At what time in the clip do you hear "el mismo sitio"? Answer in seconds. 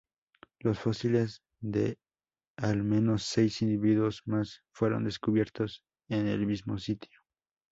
6.27-7.19